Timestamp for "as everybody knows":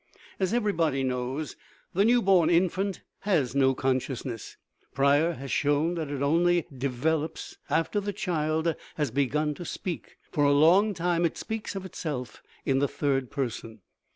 0.39-1.55